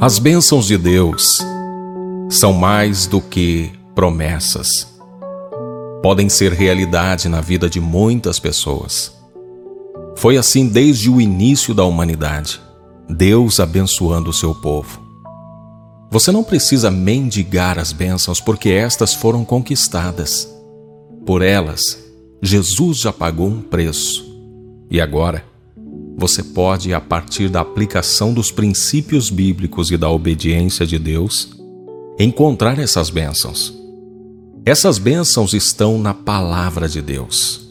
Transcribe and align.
As 0.00 0.18
bênçãos 0.18 0.66
de 0.66 0.76
Deus 0.76 1.38
são 2.28 2.52
mais 2.52 3.06
do 3.06 3.20
que 3.20 3.70
promessas. 3.94 4.68
Podem 6.02 6.28
ser 6.28 6.52
realidade 6.52 7.28
na 7.28 7.40
vida 7.40 7.70
de 7.70 7.80
muitas 7.80 8.38
pessoas. 8.38 9.14
Foi 10.16 10.36
assim 10.36 10.66
desde 10.66 11.08
o 11.08 11.20
início 11.20 11.72
da 11.72 11.84
humanidade, 11.84 12.60
Deus 13.08 13.60
abençoando 13.60 14.30
o 14.30 14.34
seu 14.34 14.54
povo. 14.54 15.00
Você 16.10 16.32
não 16.32 16.44
precisa 16.44 16.90
mendigar 16.90 17.78
as 17.78 17.92
bênçãos 17.92 18.40
porque 18.40 18.70
estas 18.70 19.14
foram 19.14 19.44
conquistadas. 19.44 20.52
Por 21.24 21.40
elas, 21.40 21.98
Jesus 22.42 22.98
já 22.98 23.12
pagou 23.12 23.46
um 23.46 23.62
preço. 23.62 24.24
E 24.90 25.00
agora, 25.00 25.44
você 26.16 26.42
pode, 26.42 26.94
a 26.94 27.00
partir 27.00 27.48
da 27.48 27.60
aplicação 27.60 28.32
dos 28.32 28.50
princípios 28.50 29.30
bíblicos 29.30 29.90
e 29.90 29.96
da 29.96 30.08
obediência 30.08 30.86
de 30.86 30.98
Deus, 30.98 31.50
encontrar 32.18 32.78
essas 32.78 33.10
bênçãos. 33.10 33.74
Essas 34.64 34.96
bênçãos 34.96 35.52
estão 35.52 35.98
na 35.98 36.14
palavra 36.14 36.88
de 36.88 37.02
Deus. 37.02 37.68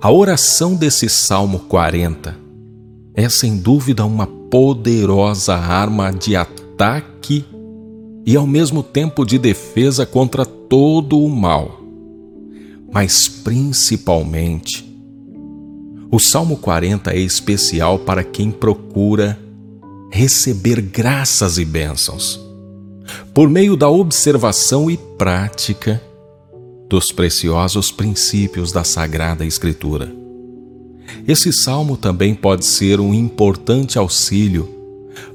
A 0.00 0.12
oração 0.12 0.76
desse 0.76 1.08
Salmo 1.08 1.60
40 1.60 2.36
é 3.14 3.28
sem 3.28 3.56
dúvida 3.56 4.04
uma 4.04 4.26
poderosa 4.26 5.56
arma 5.56 6.12
de 6.12 6.36
ataque 6.36 7.44
e 8.24 8.36
ao 8.36 8.46
mesmo 8.46 8.82
tempo 8.82 9.24
de 9.24 9.38
defesa 9.38 10.06
contra 10.06 10.46
todo 10.46 11.18
o 11.18 11.28
mal. 11.28 11.80
Mas 12.92 13.26
principalmente, 13.26 14.87
o 16.10 16.18
Salmo 16.18 16.56
40 16.56 17.12
é 17.12 17.18
especial 17.18 17.98
para 17.98 18.24
quem 18.24 18.50
procura 18.50 19.38
receber 20.10 20.80
graças 20.80 21.58
e 21.58 21.66
bênçãos, 21.66 22.40
por 23.34 23.50
meio 23.50 23.76
da 23.76 23.90
observação 23.90 24.90
e 24.90 24.96
prática 24.96 26.02
dos 26.88 27.12
preciosos 27.12 27.92
princípios 27.92 28.72
da 28.72 28.84
Sagrada 28.84 29.44
Escritura. 29.44 30.10
Esse 31.26 31.52
salmo 31.52 31.94
também 31.94 32.34
pode 32.34 32.64
ser 32.64 33.00
um 33.00 33.12
importante 33.12 33.98
auxílio 33.98 34.66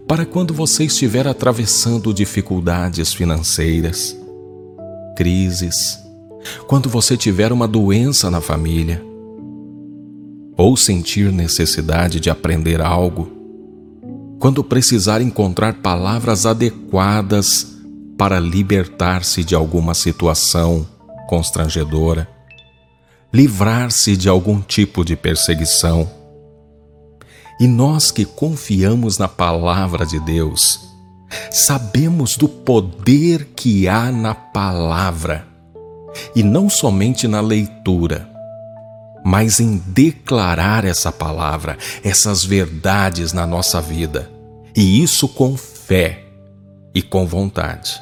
para 0.07 0.25
quando 0.25 0.55
você 0.55 0.85
estiver 0.85 1.27
atravessando 1.27 2.11
dificuldades 2.11 3.13
financeiras, 3.13 4.17
crises, 5.15 5.99
quando 6.65 6.89
você 6.89 7.15
tiver 7.15 7.51
uma 7.51 7.67
doença 7.67 8.31
na 8.31 8.41
família 8.41 9.12
ou 10.57 10.77
sentir 10.77 11.31
necessidade 11.31 12.19
de 12.19 12.29
aprender 12.29 12.81
algo, 12.81 13.31
quando 14.39 14.63
precisar 14.63 15.21
encontrar 15.21 15.75
palavras 15.75 16.45
adequadas 16.45 17.75
para 18.17 18.39
libertar-se 18.39 19.43
de 19.43 19.55
alguma 19.55 19.93
situação 19.93 20.87
constrangedora, 21.27 22.29
livrar-se 23.33 24.15
de 24.15 24.29
algum 24.29 24.61
tipo 24.61 25.03
de 25.03 25.15
perseguição. 25.15 26.09
E 27.59 27.67
nós 27.67 28.11
que 28.11 28.25
confiamos 28.25 29.17
na 29.17 29.27
palavra 29.27 30.05
de 30.05 30.19
Deus, 30.19 30.79
sabemos 31.49 32.37
do 32.37 32.47
poder 32.47 33.49
que 33.55 33.87
há 33.87 34.11
na 34.11 34.35
palavra, 34.35 35.47
e 36.35 36.43
não 36.43 36.69
somente 36.69 37.27
na 37.27 37.41
leitura 37.41 38.32
mas 39.23 39.59
em 39.59 39.81
declarar 39.87 40.83
essa 40.83 41.11
palavra, 41.11 41.77
essas 42.03 42.43
verdades 42.43 43.31
na 43.31 43.47
nossa 43.47 43.79
vida, 43.79 44.29
e 44.75 45.01
isso 45.01 45.27
com 45.27 45.55
fé 45.55 46.25
e 46.93 47.01
com 47.01 47.25
vontade. 47.25 48.01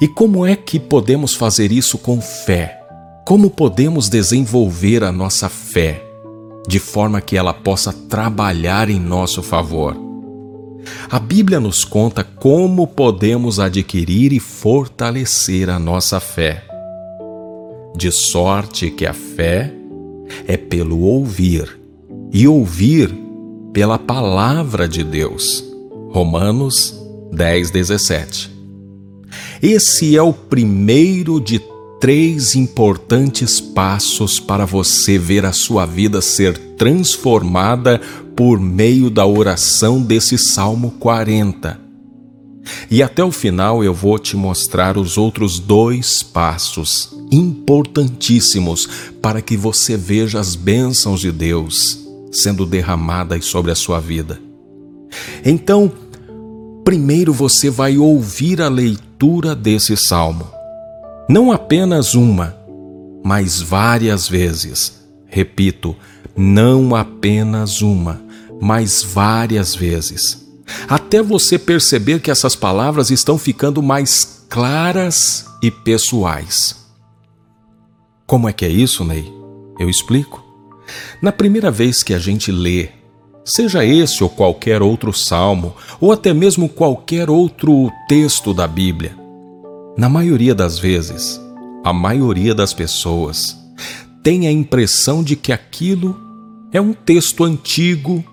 E 0.00 0.08
como 0.08 0.44
é 0.44 0.54
que 0.54 0.78
podemos 0.78 1.34
fazer 1.34 1.72
isso 1.72 1.98
com 1.98 2.20
fé? 2.20 2.80
Como 3.26 3.50
podemos 3.50 4.08
desenvolver 4.08 5.02
a 5.02 5.10
nossa 5.10 5.48
fé 5.48 6.02
de 6.68 6.78
forma 6.78 7.20
que 7.20 7.36
ela 7.36 7.54
possa 7.54 7.92
trabalhar 7.92 8.90
em 8.90 9.00
nosso 9.00 9.42
favor? 9.42 9.96
A 11.10 11.18
Bíblia 11.18 11.58
nos 11.58 11.84
conta 11.84 12.22
como 12.22 12.86
podemos 12.86 13.58
adquirir 13.58 14.32
e 14.32 14.40
fortalecer 14.40 15.70
a 15.70 15.78
nossa 15.78 16.20
fé 16.20 16.73
de 17.96 18.10
sorte 18.10 18.90
que 18.90 19.06
a 19.06 19.12
fé 19.12 19.72
é 20.46 20.56
pelo 20.56 21.00
ouvir, 21.00 21.78
e 22.32 22.48
ouvir 22.48 23.14
pela 23.72 23.98
palavra 23.98 24.88
de 24.88 25.04
Deus. 25.04 25.64
Romanos 26.10 26.94
10, 27.32 27.70
17. 27.70 28.50
Esse 29.62 30.16
é 30.16 30.22
o 30.22 30.32
primeiro 30.32 31.40
de 31.40 31.60
três 32.00 32.54
importantes 32.54 33.60
passos 33.60 34.38
para 34.38 34.64
você 34.64 35.16
ver 35.18 35.46
a 35.46 35.52
sua 35.52 35.86
vida 35.86 36.20
ser 36.20 36.58
transformada 36.76 38.00
por 38.36 38.60
meio 38.60 39.08
da 39.08 39.24
oração 39.24 40.02
desse 40.02 40.36
Salmo 40.36 40.92
40. 40.98 41.83
E 42.90 43.02
até 43.02 43.22
o 43.22 43.30
final 43.30 43.82
eu 43.84 43.92
vou 43.94 44.18
te 44.18 44.36
mostrar 44.36 44.96
os 44.96 45.18
outros 45.18 45.58
dois 45.58 46.22
passos 46.22 47.14
importantíssimos 47.30 48.88
para 49.20 49.42
que 49.42 49.56
você 49.56 49.96
veja 49.96 50.38
as 50.38 50.54
bênçãos 50.54 51.20
de 51.20 51.32
Deus 51.32 52.04
sendo 52.30 52.66
derramadas 52.66 53.44
sobre 53.44 53.70
a 53.70 53.74
sua 53.74 54.00
vida. 54.00 54.40
Então, 55.44 55.90
primeiro 56.84 57.32
você 57.32 57.70
vai 57.70 57.96
ouvir 57.96 58.60
a 58.60 58.68
leitura 58.68 59.54
desse 59.54 59.96
salmo. 59.96 60.46
Não 61.28 61.52
apenas 61.52 62.14
uma, 62.14 62.54
mas 63.24 63.60
várias 63.60 64.28
vezes. 64.28 65.00
Repito, 65.26 65.96
não 66.36 66.94
apenas 66.94 67.80
uma, 67.80 68.20
mas 68.60 69.02
várias 69.02 69.74
vezes. 69.74 70.43
Até 70.88 71.22
você 71.22 71.58
perceber 71.58 72.20
que 72.20 72.30
essas 72.30 72.56
palavras 72.56 73.10
estão 73.10 73.38
ficando 73.38 73.82
mais 73.82 74.44
claras 74.48 75.46
e 75.62 75.70
pessoais. 75.70 76.76
Como 78.26 78.48
é 78.48 78.52
que 78.52 78.64
é 78.64 78.68
isso, 78.68 79.04
Ney? 79.04 79.32
Eu 79.78 79.90
explico. 79.90 80.42
Na 81.20 81.32
primeira 81.32 81.70
vez 81.70 82.02
que 82.02 82.14
a 82.14 82.18
gente 82.18 82.50
lê, 82.52 82.88
seja 83.44 83.84
esse 83.84 84.22
ou 84.22 84.30
qualquer 84.30 84.82
outro 84.82 85.12
salmo, 85.12 85.74
ou 86.00 86.12
até 86.12 86.32
mesmo 86.32 86.68
qualquer 86.68 87.28
outro 87.28 87.90
texto 88.08 88.54
da 88.54 88.66
Bíblia, 88.66 89.16
na 89.96 90.08
maioria 90.08 90.54
das 90.54 90.78
vezes, 90.78 91.40
a 91.84 91.92
maioria 91.92 92.54
das 92.54 92.72
pessoas 92.72 93.56
tem 94.22 94.46
a 94.46 94.52
impressão 94.52 95.22
de 95.22 95.36
que 95.36 95.52
aquilo 95.52 96.18
é 96.72 96.80
um 96.80 96.94
texto 96.94 97.44
antigo 97.44 98.24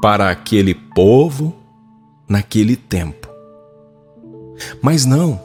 para 0.00 0.30
aquele 0.30 0.74
povo 0.74 1.59
naquele 2.30 2.76
tempo. 2.76 3.28
Mas 4.80 5.04
não, 5.04 5.38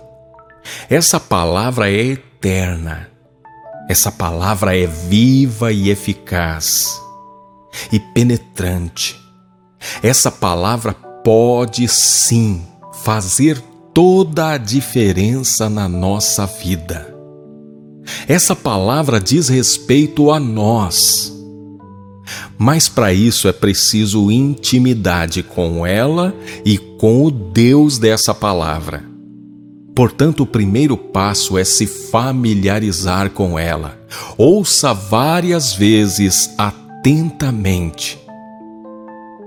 essa 0.90 1.20
palavra 1.20 1.92
é 1.92 1.98
eterna 1.98 3.16
essa 3.88 4.12
palavra 4.12 4.76
é 4.76 4.88
viva 4.88 5.72
e 5.72 5.90
eficaz 5.90 7.00
e 7.92 8.00
penetrante. 8.00 9.16
Essa 10.02 10.32
palavra 10.32 10.94
pode 10.94 11.88
sim 11.88 12.64
fazer 13.04 13.62
toda 13.94 14.50
a 14.52 14.58
diferença 14.58 15.70
na 15.70 15.88
nossa 15.88 16.48
vida. 16.48 17.14
Essa 18.28 18.56
palavra 18.56 19.20
diz 19.20 19.50
respeito 19.50 20.32
a 20.32 20.40
nós. 20.40 21.32
Mas 22.58 22.88
para 22.88 23.14
isso 23.14 23.48
é 23.48 23.54
preciso 23.54 24.32
intimidade 24.32 25.44
com 25.44 25.86
ela 25.86 26.34
e 26.64 26.78
com 26.78 27.26
o 27.26 27.32
Deus 27.32 27.98
dessa 27.98 28.34
palavra. 28.34 29.04
Portanto, 29.96 30.44
o 30.44 30.48
primeiro 30.48 30.98
passo 30.98 31.58
é 31.58 31.64
se 31.64 31.88
familiarizar 31.88 33.30
com 33.30 33.58
ela. 33.58 33.98
Ouça 34.38 34.94
várias 34.94 35.74
vezes 35.74 36.54
atentamente. 36.58 38.20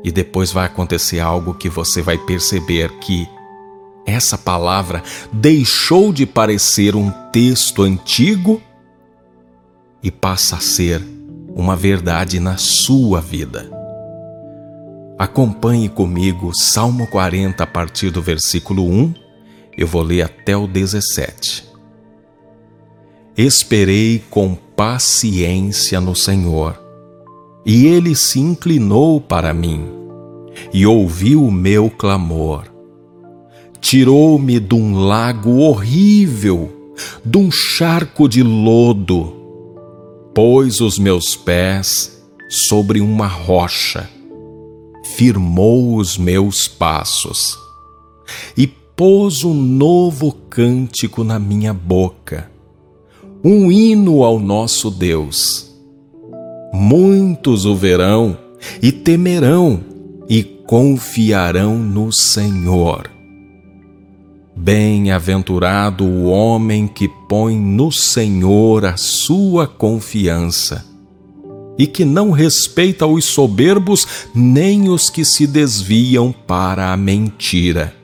E 0.02 0.10
depois 0.10 0.50
vai 0.50 0.64
acontecer 0.64 1.20
algo 1.20 1.52
que 1.52 1.68
você 1.68 2.00
vai 2.00 2.16
perceber 2.16 2.90
que 2.98 3.28
essa 4.06 4.38
palavra 4.38 5.02
deixou 5.30 6.14
de 6.14 6.24
parecer 6.24 6.96
um 6.96 7.10
texto 7.30 7.82
antigo 7.82 8.62
e 10.02 10.10
passa 10.10 10.56
a 10.56 10.60
ser 10.60 11.17
uma 11.58 11.76
verdade 11.76 12.40
na 12.40 12.56
sua 12.56 13.20
vida. 13.20 13.68
Acompanhe 15.18 15.88
comigo 15.88 16.52
Salmo 16.54 17.06
40 17.08 17.64
a 17.64 17.66
partir 17.66 18.10
do 18.10 18.22
versículo 18.22 18.84
1 18.84 19.28
eu 19.78 19.86
vou 19.86 20.02
ler 20.02 20.22
até 20.22 20.56
o 20.56 20.66
17. 20.66 21.64
Esperei 23.36 24.20
com 24.28 24.56
paciência 24.56 26.00
no 26.00 26.16
Senhor, 26.16 26.76
e 27.64 27.86
ele 27.86 28.16
se 28.16 28.40
inclinou 28.40 29.20
para 29.20 29.54
mim. 29.54 29.94
e 30.72 30.84
ouviu 30.84 31.44
o 31.44 31.52
meu 31.52 31.88
clamor. 31.88 32.64
Tirou-me 33.80 34.58
de 34.58 34.74
um 34.74 34.98
lago 34.98 35.58
horrível, 35.60 36.92
de 37.24 37.38
um 37.38 37.48
charco 37.48 38.28
de 38.28 38.42
lodo, 38.42 39.37
pôs 40.40 40.80
os 40.80 41.00
meus 41.00 41.34
pés 41.34 42.22
sobre 42.48 43.00
uma 43.00 43.26
rocha, 43.26 44.08
firmou 45.16 45.96
os 45.96 46.16
meus 46.16 46.68
passos 46.68 47.58
e 48.56 48.64
pôs 48.64 49.42
um 49.42 49.52
novo 49.52 50.30
cântico 50.48 51.24
na 51.24 51.40
minha 51.40 51.74
boca, 51.74 52.48
um 53.42 53.72
hino 53.72 54.22
ao 54.22 54.38
nosso 54.38 54.92
Deus. 54.92 55.74
Muitos 56.72 57.64
o 57.64 57.74
verão 57.74 58.38
e 58.80 58.92
temerão 58.92 59.80
e 60.28 60.44
confiarão 60.44 61.76
no 61.76 62.12
Senhor. 62.12 63.17
Bem-aventurado 64.60 66.04
o 66.04 66.24
homem 66.24 66.88
que 66.88 67.06
põe 67.06 67.56
no 67.56 67.92
Senhor 67.92 68.84
a 68.84 68.96
sua 68.96 69.68
confiança 69.68 70.84
e 71.78 71.86
que 71.86 72.04
não 72.04 72.32
respeita 72.32 73.06
os 73.06 73.24
soberbos 73.24 74.06
nem 74.34 74.88
os 74.88 75.08
que 75.08 75.24
se 75.24 75.46
desviam 75.46 76.32
para 76.32 76.92
a 76.92 76.96
mentira. 76.96 77.94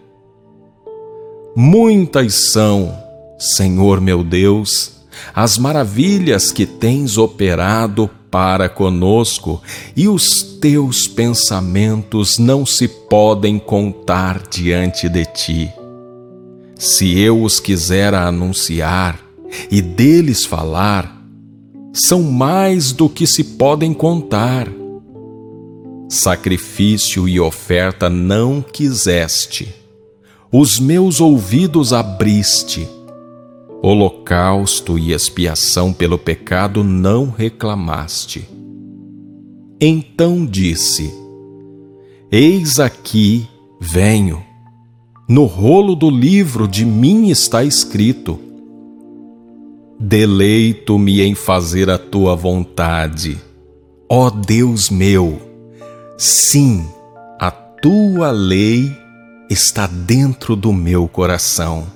Muitas 1.56 2.34
são, 2.34 2.96
Senhor 3.36 4.00
meu 4.00 4.22
Deus, 4.22 4.92
as 5.34 5.58
maravilhas 5.58 6.52
que 6.52 6.64
tens 6.64 7.18
operado 7.18 8.08
para 8.30 8.68
conosco, 8.68 9.62
e 9.96 10.08
os 10.08 10.42
teus 10.42 11.06
pensamentos 11.06 12.38
não 12.38 12.64
se 12.66 12.88
podem 12.88 13.60
contar 13.60 14.42
diante 14.48 15.08
de 15.08 15.24
ti. 15.26 15.83
Se 16.76 17.18
eu 17.18 17.42
os 17.42 17.60
quiser 17.60 18.14
anunciar 18.14 19.20
e 19.70 19.80
deles 19.80 20.44
falar, 20.44 21.22
são 21.92 22.22
mais 22.22 22.92
do 22.92 23.08
que 23.08 23.26
se 23.26 23.44
podem 23.44 23.94
contar. 23.94 24.68
Sacrifício 26.08 27.28
e 27.28 27.40
oferta 27.40 28.08
não 28.10 28.60
quiseste, 28.60 29.74
os 30.52 30.78
meus 30.78 31.20
ouvidos 31.20 31.92
abriste 31.92 32.86
holocausto 33.84 34.98
e 34.98 35.12
expiação 35.12 35.92
pelo 35.92 36.16
pecado 36.16 36.82
não 36.82 37.28
reclamaste. 37.28 38.48
Então 39.78 40.46
disse: 40.46 41.12
Eis 42.32 42.78
aqui, 42.80 43.46
venho. 43.78 44.42
No 45.28 45.44
rolo 45.44 45.94
do 45.94 46.10
livro 46.10 46.68
de 46.68 46.84
mim 46.84 47.30
está 47.30 47.64
escrito: 47.64 48.38
Deleito-me 49.98 51.20
em 51.22 51.34
fazer 51.34 51.88
a 51.90 51.98
tua 51.98 52.34
vontade, 52.34 53.40
ó 54.08 54.30
Deus 54.30 54.90
meu. 54.90 55.40
Sim, 56.16 56.84
a 57.40 57.50
tua 57.50 58.30
lei 58.30 58.90
está 59.50 59.86
dentro 59.86 60.54
do 60.54 60.72
meu 60.72 61.08
coração 61.08 61.86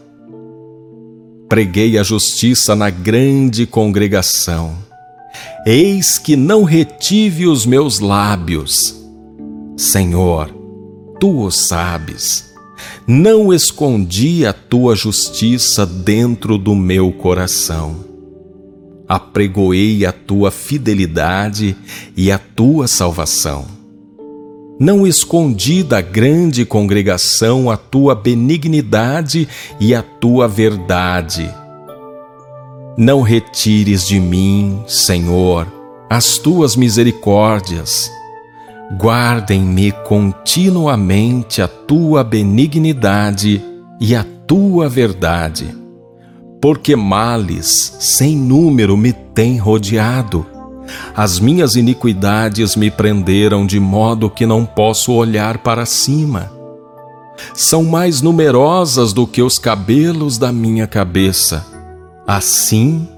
preguei 1.48 1.96
a 1.98 2.02
justiça 2.02 2.76
na 2.76 2.90
grande 2.90 3.66
congregação. 3.66 4.76
Eis 5.66 6.18
que 6.18 6.36
não 6.36 6.62
retive 6.62 7.46
os 7.46 7.64
meus 7.64 8.00
lábios. 8.00 8.94
Senhor, 9.76 10.54
tu 11.18 11.44
o 11.44 11.50
sabes. 11.50 12.47
Não 13.08 13.52
escondi 13.54 14.44
a 14.44 14.52
tua 14.52 14.94
justiça 14.94 15.86
dentro 15.86 16.58
do 16.58 16.76
meu 16.76 17.10
coração. 17.10 18.04
Apregoei 19.08 20.04
a 20.04 20.12
tua 20.12 20.50
fidelidade 20.50 21.74
e 22.14 22.30
a 22.30 22.38
tua 22.38 22.86
salvação 22.86 23.78
não 24.80 25.04
escondi 25.04 25.82
da 25.82 26.00
grande 26.00 26.64
congregação 26.64 27.68
a 27.68 27.76
tua 27.76 28.14
benignidade 28.14 29.48
e 29.80 29.92
a 29.92 30.02
tua 30.02 30.46
verdade. 30.46 31.52
Não 32.96 33.22
retires 33.22 34.06
de 34.06 34.20
mim, 34.20 34.80
Senhor, 34.86 35.66
as 36.08 36.38
tuas 36.38 36.76
misericórdias. 36.76 38.08
Guardem-me 38.96 39.92
continuamente 39.92 41.60
a 41.60 41.68
tua 41.68 42.24
benignidade 42.24 43.62
e 44.00 44.14
a 44.14 44.24
tua 44.46 44.88
verdade, 44.88 45.76
porque 46.60 46.96
males 46.96 47.96
sem 48.00 48.36
número 48.36 48.96
me 48.96 49.12
têm 49.12 49.58
rodeado 49.58 50.46
as 51.14 51.38
minhas 51.38 51.76
iniquidades 51.76 52.76
me 52.76 52.90
prenderam 52.90 53.66
de 53.66 53.78
modo 53.80 54.30
que 54.30 54.46
não 54.46 54.64
posso 54.64 55.12
olhar 55.12 55.58
para 55.58 55.84
cima. 55.84 56.50
São 57.54 57.84
mais 57.84 58.20
numerosas 58.20 59.12
do 59.12 59.26
que 59.26 59.42
os 59.42 59.58
cabelos 59.58 60.38
da 60.38 60.52
minha 60.52 60.86
cabeça. 60.86 61.64
Assim 62.26 63.08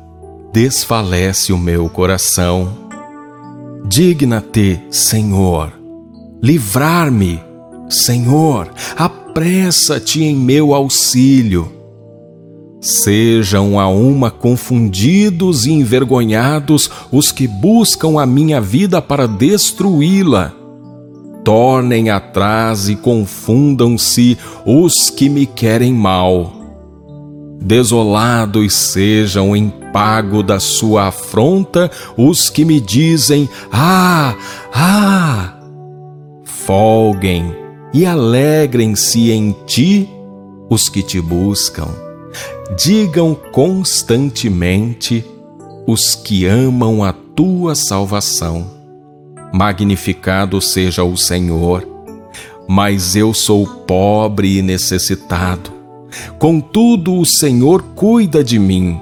desfalece 0.52 1.52
o 1.52 1.58
meu 1.58 1.88
coração. 1.88 2.90
Digna-te, 3.88 4.81
Senhor, 4.91 5.73
livrar-me, 6.43 7.41
Senhor, 7.88 8.73
apressa-te 8.97 10.23
em 10.23 10.37
meu 10.37 10.75
auxílio 10.75 11.81
Sejam 12.81 13.79
a 13.79 13.88
uma 13.88 14.31
confundidos 14.31 15.67
e 15.67 15.73
envergonhados 15.73 16.91
os 17.12 17.31
que 17.31 17.47
buscam 17.47 18.19
a 18.19 18.25
minha 18.25 18.59
vida 18.59 19.03
para 19.03 19.29
destruí-la. 19.29 20.55
Tornem 21.44 22.09
atrás 22.09 22.88
e 22.88 22.97
confundam-se 22.97 24.38
os 24.65 25.11
que 25.11 25.29
me 25.29 25.44
querem 25.44 25.93
mal. 25.93 26.60
Desolados 27.61 28.73
sejam 28.73 29.55
em 29.55 29.69
pago 29.93 30.43
da 30.43 30.59
sua 30.59 31.09
afronta 31.09 31.91
os 32.17 32.49
que 32.49 32.65
me 32.65 32.81
dizem: 32.81 33.49
Ah, 33.71 34.35
ah! 34.73 35.55
Folguem 36.45 37.55
e 37.93 38.07
alegrem-se 38.07 39.31
em 39.31 39.55
ti 39.67 40.08
os 40.69 40.89
que 40.89 41.03
te 41.03 41.20
buscam 41.20 41.89
digam 42.77 43.34
constantemente 43.34 45.25
os 45.87 46.15
que 46.15 46.46
amam 46.46 47.03
a 47.03 47.13
tua 47.13 47.75
salvação. 47.75 48.70
Magnificado 49.53 50.61
seja 50.61 51.03
o 51.03 51.17
Senhor, 51.17 51.87
mas 52.69 53.17
eu 53.17 53.34
sou 53.34 53.67
pobre 53.67 54.58
e 54.58 54.63
necessitado. 54.63 55.80
Contudo, 56.38 57.17
o 57.17 57.24
Senhor 57.24 57.82
cuida 57.94 58.43
de 58.43 58.58
mim. 58.58 59.00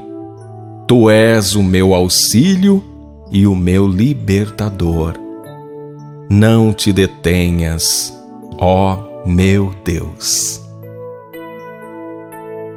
Tu 0.87 1.11
és 1.11 1.55
o 1.55 1.63
meu 1.63 1.95
auxílio 1.95 2.83
e 3.31 3.47
o 3.47 3.55
meu 3.55 3.87
libertador. 3.87 5.15
Não 6.31 6.73
te 6.73 6.93
detenhas, 6.93 8.13
ó 8.59 8.99
meu 9.27 9.75
Deus. 9.85 10.61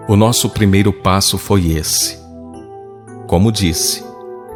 O 0.08 0.16
nosso 0.16 0.50
primeiro 0.50 0.92
passo 0.92 1.38
foi 1.38 1.72
esse. 1.72 2.20
Como 3.28 3.52
disse, 3.52 4.04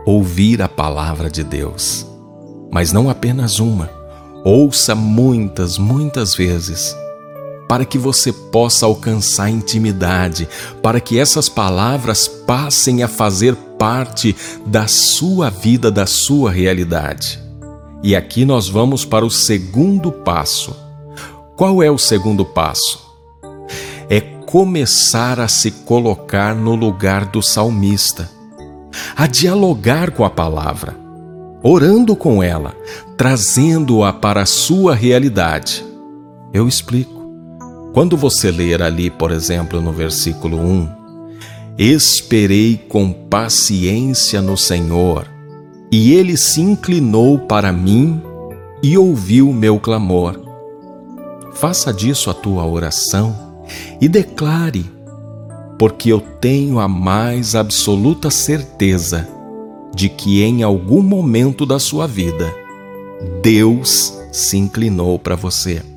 ouvir 0.06 0.62
a 0.62 0.68
palavra 0.68 1.30
de 1.30 1.44
Deus. 1.44 2.06
Mas 2.72 2.92
não 2.92 3.10
apenas 3.10 3.60
uma. 3.60 3.90
Ouça 4.44 4.94
muitas, 4.94 5.78
muitas 5.78 6.36
vezes, 6.36 6.96
para 7.68 7.86
que 7.86 7.98
você 7.98 8.32
possa 8.32 8.86
alcançar 8.86 9.50
intimidade, 9.50 10.48
para 10.82 11.00
que 11.00 11.20
essas 11.20 11.50
palavras 11.50 12.28
passem 12.28 13.04
a 13.04 13.08
fazer 13.08 13.56
parte 13.78 14.36
da 14.66 14.88
sua 14.88 15.50
vida, 15.50 15.92
da 15.92 16.06
sua 16.06 16.52
realidade. 16.52 17.40
E 18.04 18.16
aqui 18.16 18.46
nós 18.46 18.70
vamos 18.70 19.04
para 19.04 19.26
o 19.26 19.32
segundo 19.32 20.12
passo. 20.12 20.76
Qual 21.56 21.82
é 21.82 21.90
o 21.90 21.98
segundo 21.98 22.46
passo? 22.46 23.06
começar 24.56 25.40
a 25.40 25.50
se 25.50 25.70
colocar 25.70 26.56
no 26.56 26.76
lugar 26.76 27.26
do 27.26 27.42
salmista, 27.42 28.30
a 29.14 29.28
dialogar 29.28 30.12
com 30.12 30.24
a 30.24 30.30
palavra, 30.30 30.96
orando 31.62 32.16
com 32.16 32.42
ela, 32.42 32.74
trazendo-a 33.18 34.14
para 34.14 34.44
a 34.44 34.46
sua 34.46 34.96
realidade. 34.96 35.86
Eu 36.54 36.70
explico. 36.70 37.15
Quando 37.96 38.18
você 38.18 38.52
ler 38.52 38.82
ali, 38.82 39.10
por 39.10 39.32
exemplo, 39.32 39.80
no 39.80 39.94
versículo 39.94 40.58
1, 40.60 40.90
Esperei 41.78 42.78
com 42.90 43.10
paciência 43.14 44.42
no 44.42 44.58
Senhor, 44.58 45.26
e 45.90 46.14
ele 46.14 46.36
se 46.36 46.60
inclinou 46.60 47.40
para 47.40 47.72
mim 47.72 48.22
e 48.84 48.98
ouviu 48.98 49.54
meu 49.54 49.80
clamor. 49.80 50.38
faça 51.54 51.94
disso 51.94 52.30
a 52.30 52.34
tua 52.34 52.66
oração 52.66 53.64
e 54.02 54.10
declare: 54.10 54.92
porque 55.80 56.12
eu 56.12 56.20
tenho 56.20 56.80
a 56.80 56.90
mais 56.90 57.56
absoluta 57.56 58.30
certeza 58.30 59.26
de 59.96 60.10
que 60.10 60.44
em 60.44 60.64
algum 60.64 61.02
momento 61.02 61.66
da 61.66 61.80
sua 61.80 62.08
vida, 62.08 62.54
Deus 63.42 64.14
se 64.34 64.58
inclinou 64.58 65.18
para 65.18 65.38
você. 65.38 65.95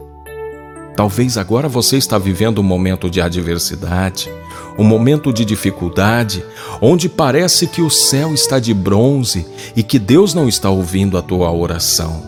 Talvez 0.98 1.38
agora 1.38 1.68
você 1.68 1.96
está 1.96 2.18
vivendo 2.18 2.58
um 2.58 2.64
momento 2.64 3.08
de 3.08 3.20
adversidade, 3.20 4.28
um 4.76 4.82
momento 4.82 5.32
de 5.32 5.44
dificuldade, 5.44 6.44
onde 6.80 7.08
parece 7.08 7.68
que 7.68 7.80
o 7.80 7.88
céu 7.88 8.34
está 8.34 8.58
de 8.58 8.74
bronze 8.74 9.46
e 9.76 9.84
que 9.84 9.96
Deus 9.96 10.34
não 10.34 10.48
está 10.48 10.68
ouvindo 10.70 11.16
a 11.16 11.22
tua 11.22 11.52
oração. 11.52 12.20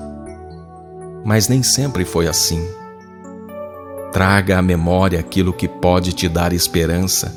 Mas 1.25 1.49
nem 1.49 1.65
sempre 1.65 2.05
foi 2.05 2.29
assim. 2.29 2.65
Traga 4.12 4.61
à 4.61 4.62
memória 4.62 5.19
aquilo 5.19 5.53
que 5.53 5.67
pode 5.67 6.12
te 6.12 6.29
dar 6.29 6.53
esperança. 6.53 7.35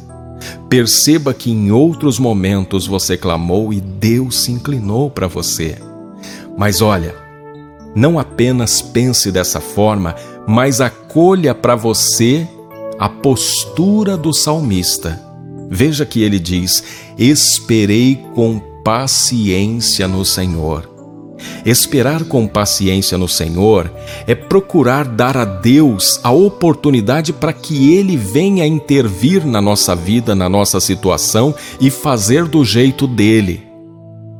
Perceba 0.70 1.34
que 1.34 1.50
em 1.50 1.72
outros 1.72 2.20
momentos 2.20 2.86
você 2.86 3.18
clamou 3.18 3.74
e 3.74 3.82
Deus 3.82 4.44
se 4.44 4.52
inclinou 4.52 5.10
para 5.10 5.26
você. 5.26 5.80
Mas 6.56 6.80
olha, 6.80 7.16
não 7.96 8.20
apenas 8.20 8.84
pense 8.84 9.32
dessa 9.32 9.60
forma, 9.60 10.16
mas 10.48 10.82
acolha 10.82 11.54
para 11.54 11.76
você 11.76 12.48
a 13.00 13.10
postura 13.10 14.18
do 14.18 14.34
salmista. 14.34 15.22
Veja 15.70 16.06
que 16.06 16.22
ele 16.22 16.40
diz: 16.40 16.84
Esperei 17.18 18.24
com 18.34 18.60
paciência 18.84 20.08
no 20.08 20.24
Senhor. 20.26 20.94
Esperar 21.66 22.24
com 22.26 22.48
paciência 22.48 23.18
no 23.18 23.28
Senhor 23.28 23.92
é 24.28 24.36
procurar 24.36 25.06
dar 25.06 25.36
a 25.36 25.46
Deus 25.46 26.20
a 26.24 26.32
oportunidade 26.32 27.34
para 27.34 27.52
que 27.52 27.94
Ele 27.94 28.16
venha 28.16 28.66
intervir 28.66 29.46
na 29.46 29.62
nossa 29.62 29.96
vida, 29.96 30.36
na 30.36 30.48
nossa 30.48 30.80
situação 30.80 31.54
e 31.82 31.90
fazer 31.90 32.46
do 32.46 32.64
jeito 32.64 33.08
dele. 33.08 33.66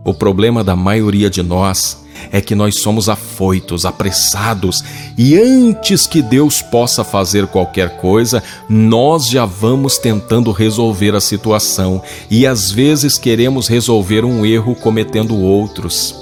O 0.06 0.14
problema 0.14 0.64
da 0.64 0.76
maioria 0.76 1.30
de 1.30 1.42
nós 1.42 2.03
é 2.32 2.42
que 2.42 2.56
nós 2.56 2.80
somos 2.80 3.10
afoitos, 3.10 3.86
apressados, 3.86 4.84
e 5.18 5.38
antes 5.38 6.08
que 6.08 6.22
Deus 6.22 6.62
possa 6.62 7.04
fazer 7.04 7.48
qualquer 7.48 7.98
coisa, 7.98 8.44
nós 8.68 9.28
já 9.28 9.46
vamos 9.46 9.98
tentando 9.98 10.52
resolver 10.52 11.16
a 11.16 11.22
situação 11.22 12.02
e 12.30 12.46
às 12.48 12.72
vezes 12.72 13.18
queremos 13.18 13.68
resolver 13.68 14.26
um 14.26 14.46
erro 14.46 14.76
cometendo 14.76 15.38
outros. 15.38 16.16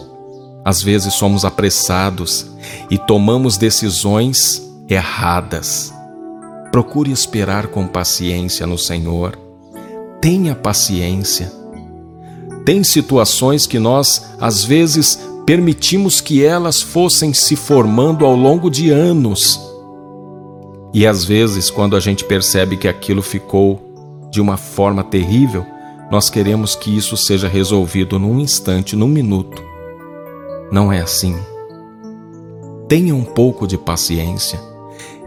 Às 0.63 0.81
vezes 0.81 1.13
somos 1.13 1.43
apressados 1.43 2.45
e 2.89 2.97
tomamos 2.97 3.57
decisões 3.57 4.61
erradas. 4.87 5.93
Procure 6.71 7.11
esperar 7.11 7.67
com 7.67 7.87
paciência 7.87 8.67
no 8.67 8.77
Senhor. 8.77 9.37
Tenha 10.21 10.53
paciência. 10.53 11.51
Tem 12.63 12.83
situações 12.83 13.65
que 13.65 13.79
nós, 13.79 14.23
às 14.39 14.63
vezes, 14.63 15.19
permitimos 15.51 16.21
que 16.21 16.41
elas 16.41 16.81
fossem 16.81 17.33
se 17.33 17.57
formando 17.57 18.25
ao 18.25 18.33
longo 18.33 18.69
de 18.69 18.89
anos. 18.89 19.59
E 20.93 21.05
às 21.05 21.25
vezes, 21.25 21.69
quando 21.69 21.93
a 21.97 21.99
gente 21.99 22.23
percebe 22.23 22.77
que 22.77 22.87
aquilo 22.87 23.21
ficou 23.21 24.29
de 24.31 24.39
uma 24.39 24.55
forma 24.55 25.03
terrível, 25.03 25.65
nós 26.09 26.29
queremos 26.29 26.73
que 26.73 26.95
isso 26.95 27.17
seja 27.17 27.49
resolvido 27.49 28.17
num 28.17 28.39
instante, 28.39 28.95
num 28.95 29.09
minuto. 29.09 29.61
Não 30.71 30.89
é 30.89 31.01
assim. 31.01 31.35
Tenha 32.87 33.13
um 33.13 33.25
pouco 33.25 33.67
de 33.67 33.77
paciência. 33.77 34.57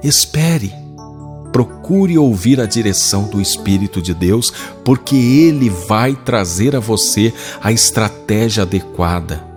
Espere. 0.02 0.72
Procure 1.52 2.16
ouvir 2.16 2.62
a 2.62 2.66
direção 2.66 3.24
do 3.24 3.42
Espírito 3.42 4.00
de 4.00 4.14
Deus, 4.14 4.50
porque 4.82 5.16
Ele 5.16 5.68
vai 5.68 6.14
trazer 6.14 6.74
a 6.74 6.80
você 6.80 7.30
a 7.60 7.70
estratégia 7.70 8.62
adequada. 8.62 9.52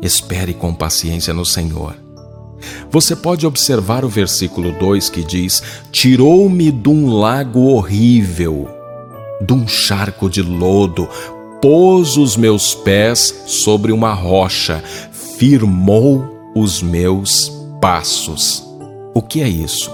Espere 0.00 0.54
com 0.54 0.72
paciência 0.72 1.34
no 1.34 1.44
Senhor. 1.44 1.96
Você 2.90 3.14
pode 3.14 3.46
observar 3.46 4.04
o 4.04 4.08
versículo 4.08 4.72
2 4.72 5.10
que 5.10 5.22
diz: 5.22 5.62
Tirou-me 5.90 6.70
de 6.70 6.88
um 6.88 7.10
lago 7.10 7.60
horrível, 7.60 8.68
de 9.40 9.52
um 9.52 9.66
charco 9.66 10.28
de 10.28 10.42
lodo, 10.42 11.08
pôs 11.60 12.16
os 12.16 12.36
meus 12.36 12.74
pés 12.74 13.42
sobre 13.46 13.92
uma 13.92 14.12
rocha, 14.12 14.82
firmou 15.12 16.52
os 16.54 16.82
meus 16.82 17.52
passos. 17.80 18.64
O 19.14 19.22
que 19.22 19.40
é 19.40 19.48
isso? 19.48 19.90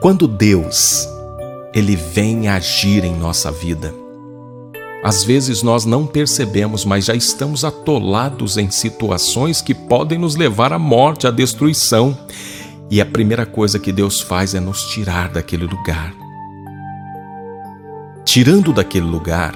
Quando 0.00 0.26
Deus 0.26 1.06
ele 1.74 1.94
vem 1.94 2.48
agir 2.48 3.04
em 3.04 3.14
nossa 3.14 3.52
vida, 3.52 3.94
às 5.02 5.24
vezes 5.24 5.62
nós 5.62 5.86
não 5.86 6.06
percebemos, 6.06 6.84
mas 6.84 7.06
já 7.06 7.14
estamos 7.14 7.64
atolados 7.64 8.58
em 8.58 8.70
situações 8.70 9.62
que 9.62 9.74
podem 9.74 10.18
nos 10.18 10.36
levar 10.36 10.72
à 10.72 10.78
morte, 10.78 11.26
à 11.26 11.30
destruição. 11.30 12.16
E 12.90 13.00
a 13.00 13.06
primeira 13.06 13.46
coisa 13.46 13.78
que 13.78 13.92
Deus 13.92 14.20
faz 14.20 14.54
é 14.54 14.60
nos 14.60 14.84
tirar 14.90 15.30
daquele 15.30 15.64
lugar. 15.64 16.12
Tirando 18.24 18.72
daquele 18.72 19.06
lugar, 19.06 19.54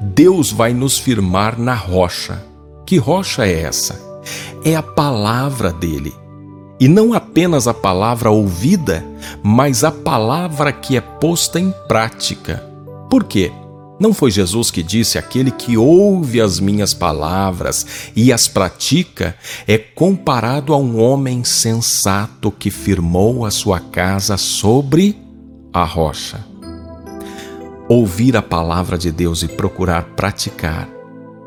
Deus 0.00 0.50
vai 0.50 0.74
nos 0.74 0.98
firmar 0.98 1.58
na 1.58 1.74
rocha. 1.74 2.44
Que 2.84 2.96
rocha 2.96 3.46
é 3.46 3.60
essa? 3.62 4.00
É 4.64 4.74
a 4.74 4.82
palavra 4.82 5.72
dele. 5.72 6.12
E 6.80 6.88
não 6.88 7.14
apenas 7.14 7.68
a 7.68 7.72
palavra 7.72 8.30
ouvida, 8.30 9.04
mas 9.42 9.84
a 9.84 9.92
palavra 9.92 10.72
que 10.72 10.96
é 10.96 11.00
posta 11.00 11.60
em 11.60 11.72
prática. 11.86 12.62
Por 13.08 13.24
quê? 13.24 13.52
Não 13.98 14.12
foi 14.12 14.30
Jesus 14.30 14.70
que 14.70 14.82
disse: 14.82 15.18
Aquele 15.18 15.50
que 15.50 15.76
ouve 15.76 16.40
as 16.40 16.60
minhas 16.60 16.92
palavras 16.92 18.10
e 18.14 18.32
as 18.32 18.46
pratica 18.46 19.36
é 19.66 19.78
comparado 19.78 20.74
a 20.74 20.76
um 20.76 21.00
homem 21.00 21.44
sensato 21.44 22.50
que 22.50 22.70
firmou 22.70 23.46
a 23.46 23.50
sua 23.50 23.80
casa 23.80 24.36
sobre 24.36 25.18
a 25.72 25.84
rocha. 25.84 26.44
Ouvir 27.88 28.36
a 28.36 28.42
palavra 28.42 28.98
de 28.98 29.10
Deus 29.10 29.42
e 29.42 29.48
procurar 29.48 30.02
praticar 30.16 30.88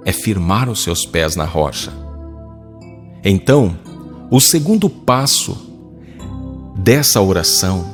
é 0.05 0.11
firmar 0.11 0.69
os 0.69 0.81
seus 0.81 1.05
pés 1.05 1.35
na 1.35 1.45
rocha. 1.45 1.91
Então, 3.23 3.77
o 4.31 4.39
segundo 4.39 4.89
passo 4.89 5.57
dessa 6.75 7.21
oração 7.21 7.85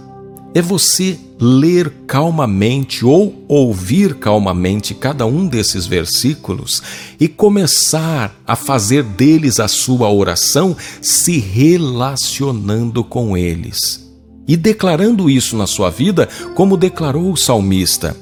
é 0.54 0.62
você 0.62 1.20
ler 1.40 1.92
calmamente 2.08 3.06
ou 3.06 3.44
ouvir 3.48 4.16
calmamente 4.16 4.94
cada 4.94 5.26
um 5.26 5.48
desses 5.48 5.86
versículos 5.86 6.82
e 7.20 7.28
começar 7.28 8.34
a 8.48 8.56
fazer 8.56 9.04
deles 9.04 9.60
a 9.60 9.68
sua 9.68 10.12
oração, 10.12 10.76
se 11.02 11.38
relacionando 11.40 13.04
com 13.04 13.36
eles. 13.36 14.04
E 14.48 14.56
declarando 14.56 15.30
isso 15.30 15.58
na 15.58 15.68
sua 15.68 15.90
vida, 15.90 16.30
como 16.54 16.78
declarou 16.78 17.32
o 17.32 17.38
salmista. 17.38 18.16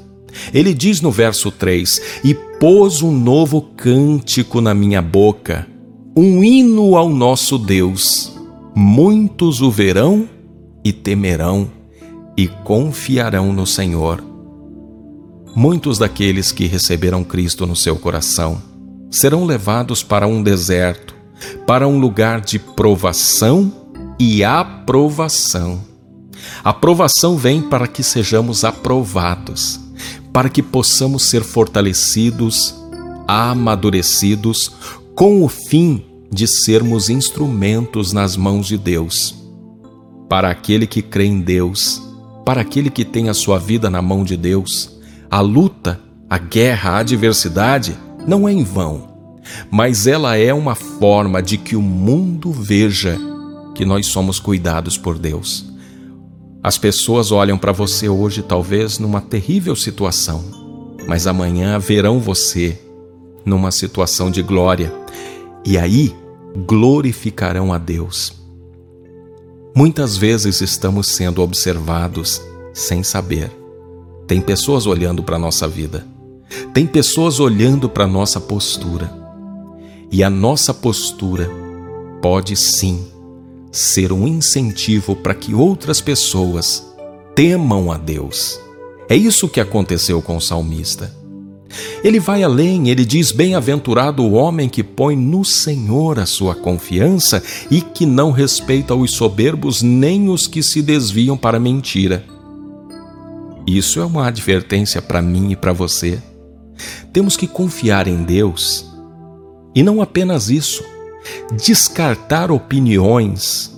Ele 0.54 0.74
diz 0.74 1.02
no 1.02 1.12
verso 1.12 1.52
3: 1.52 2.02
E 2.24 2.34
pôs 2.34 3.02
um 3.02 3.12
novo 3.12 3.62
cântico 3.62 4.62
na 4.62 4.74
minha 4.74 5.02
boca, 5.02 5.68
um 6.16 6.44
hino 6.44 6.96
ao 6.96 7.10
nosso 7.10 7.58
Deus. 7.58 8.32
Muitos 8.76 9.62
o 9.62 9.70
verão 9.70 10.28
e 10.84 10.92
temerão 10.92 11.70
e 12.36 12.48
confiarão 12.48 13.54
no 13.54 13.66
Senhor. 13.66 14.24
Muitos 15.56 15.98
daqueles 16.00 16.52
que 16.52 16.66
receberam 16.66 17.24
Cristo 17.24 17.68
no 17.68 17.76
seu 17.76 17.96
coração 17.96 18.62
serão 19.12 19.46
levados 19.46 20.02
para 20.02 20.26
um 20.26 20.42
deserto, 20.42 21.16
para 21.68 21.88
um 21.88 22.00
lugar 22.00 22.42
de 22.42 22.58
provação 22.58 23.72
e 24.20 24.44
aprovação. 24.44 25.82
A 26.64 26.74
provação 26.74 27.38
vem 27.38 27.62
para 27.62 27.88
que 27.88 28.02
sejamos 28.02 28.64
aprovados, 28.64 29.80
para 30.32 30.50
que 30.50 30.64
possamos 30.64 31.24
ser 31.24 31.44
fortalecidos, 31.44 32.74
amadurecidos, 33.28 34.72
com 35.14 35.44
o 35.44 35.48
fim 35.48 36.04
de 36.32 36.48
sermos 36.48 37.10
instrumentos 37.10 38.12
nas 38.12 38.36
mãos 38.36 38.66
de 38.66 38.78
Deus. 38.78 39.36
Para 40.28 40.50
aquele 40.50 40.88
que 40.88 41.04
crê 41.04 41.26
em 41.26 41.40
Deus, 41.40 42.02
para 42.46 42.62
aquele 42.62 42.90
que 42.90 43.06
tem 43.06 43.30
a 43.30 43.34
sua 43.34 43.58
vida 43.58 43.90
na 43.90 44.02
mão 44.02 44.24
de 44.24 44.36
Deus, 44.36 45.00
a 45.30 45.40
luta, 45.40 46.00
a 46.30 46.38
guerra, 46.38 46.92
a 46.92 46.98
adversidade 47.00 47.98
não 48.28 48.48
é 48.48 48.54
em 48.54 48.64
vão, 48.64 49.40
mas 49.72 50.08
ela 50.08 50.38
é 50.38 50.54
uma 50.54 50.76
forma 50.76 51.42
de 51.42 51.58
que 51.58 51.76
o 51.76 51.82
mundo 51.82 52.52
veja 52.52 53.18
que 53.76 53.86
nós 53.86 54.08
somos 54.08 54.40
cuidados 54.40 54.98
por 54.98 55.18
Deus. 55.18 55.66
As 56.62 56.78
pessoas 56.78 57.32
olham 57.32 57.58
para 57.58 57.72
você 57.72 58.08
hoje, 58.08 58.42
talvez 58.42 59.00
numa 59.00 59.20
terrível 59.20 59.76
situação, 59.76 60.44
mas 61.08 61.28
amanhã 61.28 61.78
verão 61.78 62.20
você 62.20 62.80
numa 63.46 63.72
situação 63.72 64.32
de 64.32 64.42
glória 64.42 64.94
e 65.66 65.78
aí 65.78 66.16
glorificarão 66.66 67.74
a 67.74 67.78
Deus. 67.78 68.43
Muitas 69.76 70.16
vezes 70.16 70.62
estamos 70.62 71.08
sendo 71.08 71.42
observados 71.42 72.40
sem 72.76 73.02
saber. 73.02 73.52
Tem 74.28 74.40
pessoas 74.40 74.86
olhando 74.86 75.24
para 75.24 75.38
a 75.38 75.40
nossa 75.40 75.68
vida. 75.68 76.06
Tem 76.76 76.86
pessoas 76.86 77.40
olhando 77.40 77.90
para 77.90 78.04
a 78.04 78.08
nossa 78.08 78.40
postura. 78.40 79.12
E 80.12 80.24
a 80.24 80.30
nossa 80.30 80.76
postura 80.76 81.50
pode 82.22 82.56
sim 82.56 83.08
ser 83.72 84.12
um 84.14 84.28
incentivo 84.28 85.16
para 85.16 85.34
que 85.34 85.56
outras 85.56 86.00
pessoas 86.00 86.86
temam 87.34 87.92
a 87.92 87.98
Deus. 87.98 88.60
É 89.10 89.16
isso 89.16 89.50
que 89.50 89.60
aconteceu 89.60 90.22
com 90.22 90.38
o 90.38 90.42
salmista. 90.42 91.12
Ele 92.04 92.20
vai 92.20 92.44
além, 92.44 92.90
ele 92.90 93.06
diz: 93.06 93.32
Bem-aventurado 93.32 94.24
o 94.24 94.34
homem 94.34 94.70
que 94.70 94.84
põe 94.84 95.16
no 95.16 95.44
Senhor 95.44 96.20
a 96.20 96.26
sua 96.26 96.56
confiança 96.56 97.42
e 97.70 97.82
que 97.82 98.06
não 98.06 98.32
respeita 98.32 98.96
os 98.96 99.12
soberbos 99.12 99.82
nem 99.82 100.30
os 100.30 100.48
que 100.48 100.62
se 100.62 100.82
desviam 100.82 101.38
para 101.38 101.60
mentira. 101.60 102.24
Isso 103.66 104.00
é 104.00 104.06
uma 104.06 104.28
advertência 104.28 105.02
para 105.02 105.22
mim 105.22 105.52
e 105.52 105.56
para 105.56 105.72
você. 105.72 106.22
Temos 107.12 107.38
que 107.38 107.48
confiar 107.48 108.08
em 108.08 108.24
Deus 108.24 108.86
e 109.76 109.82
não 109.82 110.02
apenas 110.02 110.50
isso, 110.50 110.84
descartar 111.56 112.52
opiniões, 112.52 113.72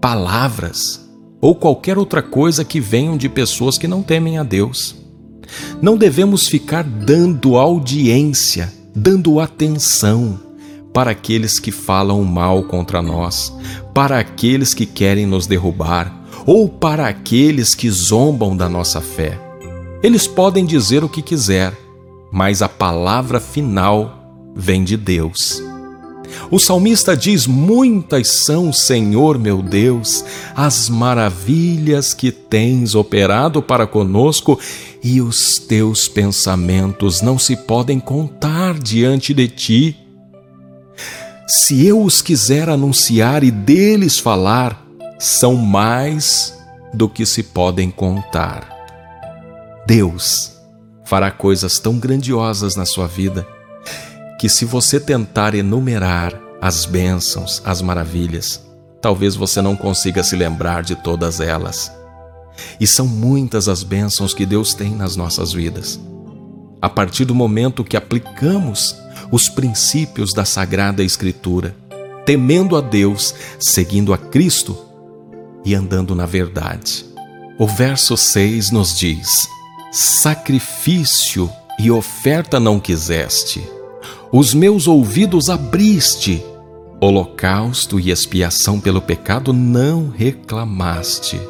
palavras 0.00 1.08
ou 1.40 1.54
qualquer 1.54 1.98
outra 1.98 2.22
coisa 2.22 2.64
que 2.64 2.80
venham 2.80 3.16
de 3.16 3.28
pessoas 3.28 3.78
que 3.78 3.88
não 3.88 4.02
temem 4.02 4.38
a 4.38 4.42
Deus. 4.42 4.99
Não 5.80 5.96
devemos 5.96 6.46
ficar 6.46 6.82
dando 6.84 7.56
audiência, 7.56 8.72
dando 8.94 9.40
atenção 9.40 10.38
para 10.92 11.12
aqueles 11.12 11.58
que 11.58 11.70
falam 11.70 12.24
mal 12.24 12.64
contra 12.64 13.00
nós, 13.00 13.52
para 13.94 14.18
aqueles 14.18 14.74
que 14.74 14.86
querem 14.86 15.26
nos 15.26 15.46
derrubar 15.46 16.20
ou 16.46 16.68
para 16.68 17.06
aqueles 17.06 17.74
que 17.74 17.90
zombam 17.90 18.56
da 18.56 18.68
nossa 18.68 19.00
fé. 19.00 19.38
Eles 20.02 20.26
podem 20.26 20.64
dizer 20.64 21.04
o 21.04 21.08
que 21.08 21.22
quiser, 21.22 21.76
mas 22.32 22.62
a 22.62 22.68
palavra 22.68 23.38
final 23.38 24.50
vem 24.54 24.82
de 24.82 24.96
Deus. 24.96 25.62
O 26.50 26.58
salmista 26.58 27.16
diz: 27.16 27.46
Muitas 27.46 28.28
são, 28.28 28.72
Senhor 28.72 29.38
meu 29.38 29.62
Deus, 29.62 30.24
as 30.54 30.88
maravilhas 30.88 32.14
que 32.14 32.30
tens 32.30 32.94
operado 32.94 33.60
para 33.60 33.86
conosco, 33.86 34.58
e 35.02 35.20
os 35.20 35.58
teus 35.58 36.08
pensamentos 36.08 37.20
não 37.20 37.38
se 37.38 37.56
podem 37.56 37.98
contar 37.98 38.78
diante 38.78 39.32
de 39.32 39.48
ti. 39.48 39.98
Se 41.46 41.84
eu 41.84 42.02
os 42.02 42.20
quiser 42.22 42.68
anunciar 42.68 43.42
e 43.42 43.50
deles 43.50 44.18
falar, 44.18 44.84
são 45.18 45.56
mais 45.56 46.56
do 46.92 47.08
que 47.08 47.24
se 47.24 47.42
podem 47.42 47.90
contar. 47.90 48.68
Deus 49.86 50.52
fará 51.04 51.30
coisas 51.30 51.78
tão 51.78 51.98
grandiosas 51.98 52.76
na 52.76 52.84
sua 52.84 53.06
vida 53.06 53.46
que, 54.38 54.48
se 54.48 54.64
você 54.64 55.00
tentar 55.00 55.54
enumerar 55.54 56.38
as 56.60 56.84
bênçãos, 56.84 57.60
as 57.64 57.82
maravilhas, 57.82 58.64
talvez 59.00 59.34
você 59.34 59.60
não 59.60 59.74
consiga 59.74 60.22
se 60.22 60.36
lembrar 60.36 60.82
de 60.82 60.94
todas 60.94 61.40
elas. 61.40 61.90
E 62.78 62.86
são 62.86 63.06
muitas 63.06 63.68
as 63.68 63.82
bênçãos 63.82 64.34
que 64.34 64.46
Deus 64.46 64.74
tem 64.74 64.94
nas 64.94 65.16
nossas 65.16 65.52
vidas. 65.52 66.00
A 66.80 66.88
partir 66.88 67.24
do 67.24 67.34
momento 67.34 67.84
que 67.84 67.96
aplicamos 67.96 68.96
os 69.30 69.48
princípios 69.48 70.32
da 70.32 70.44
Sagrada 70.44 71.02
Escritura, 71.02 71.76
temendo 72.24 72.76
a 72.76 72.80
Deus, 72.80 73.34
seguindo 73.58 74.12
a 74.12 74.18
Cristo 74.18 74.76
e 75.64 75.74
andando 75.74 76.14
na 76.14 76.26
verdade. 76.26 77.04
O 77.58 77.66
verso 77.66 78.16
6 78.16 78.70
nos 78.70 78.98
diz: 78.98 79.46
Sacrifício 79.92 81.50
e 81.78 81.90
oferta 81.90 82.58
não 82.58 82.80
quiseste 82.80 83.62
os 84.32 84.54
meus 84.54 84.86
ouvidos 84.86 85.50
abriste. 85.50 86.44
Holocausto 87.00 87.98
e 87.98 88.10
expiação 88.10 88.78
pelo 88.78 89.00
pecado 89.00 89.52
não 89.52 90.08
reclamaste. 90.08 91.40